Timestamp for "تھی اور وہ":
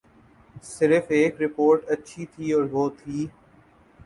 2.25-2.89